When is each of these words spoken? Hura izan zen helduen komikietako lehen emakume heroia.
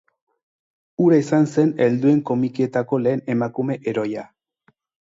Hura 1.03 1.19
izan 1.25 1.45
zen 1.57 1.75
helduen 1.85 2.25
komikietako 2.33 3.03
lehen 3.05 3.25
emakume 3.39 3.79
heroia. 3.87 4.31